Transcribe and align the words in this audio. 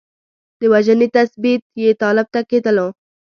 د 0.59 0.61
وژنې 0.73 1.07
نسبیت 1.15 1.63
یې 1.81 1.89
طالب 2.01 2.27
ته 2.33 2.41
کېدلو. 2.49 2.87